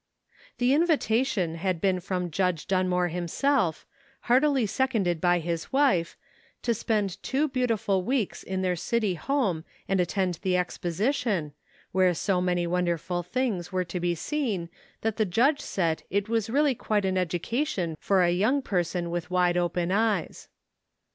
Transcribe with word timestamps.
The 0.57 0.73
invitation 0.73 1.53
had 1.53 1.79
been 1.79 1.99
from 1.99 2.31
Judge 2.31 2.65
Dun 2.65 2.89
more 2.89 3.09
himself, 3.09 3.85
heartily 4.21 4.65
seconded 4.65 5.21
by 5.21 5.37
his 5.37 5.71
wife, 5.71 6.17
to 6.63 6.73
spend 6.73 7.21
two 7.21 7.47
beautiful 7.47 8.01
weeks 8.01 8.41
in 8.41 8.63
their 8.63 8.75
city 8.75 9.13
home 9.13 9.63
and 9.87 9.99
attend 10.01 10.39
the 10.41 10.57
Exposition, 10.57 11.53
where 11.91 12.15
so 12.15 12.41
many 12.41 12.65
won 12.65 12.85
derful 12.85 13.21
things 13.21 13.71
were 13.71 13.85
to 13.85 13.99
be 13.99 14.15
seen 14.15 14.69
that 15.01 15.17
the 15.17 15.23
Judge 15.23 15.59
said 15.59 16.01
it 16.09 16.27
was 16.27 16.49
really 16.49 16.73
quite 16.73 17.05
an 17.05 17.15
education 17.19 17.95
for 17.99 18.23
a 18.23 18.31
young 18.31 18.63
person 18.63 19.11
with 19.11 19.29
wide 19.29 19.55
open 19.55 19.91
eyes. 19.91 20.47